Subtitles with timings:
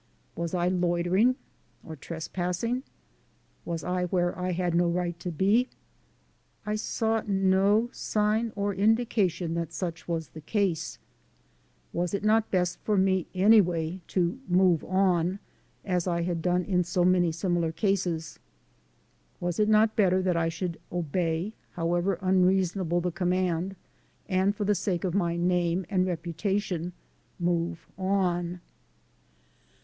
[0.35, 1.35] Was I loitering
[1.83, 2.81] or trespassing?
[3.65, 5.69] Was I where I had no right to be?
[6.65, 10.97] I saw no sign or indication that such was the case.
[11.93, 15.37] Was it not bcot for me, anyway, to "move on"
[15.85, 18.39] as I had done in so many similar cases?
[19.39, 23.75] Was it not better that I should obey, however unreason able the command,
[24.27, 26.93] and for the sake of my name and reputation
[27.39, 28.61] "move on?"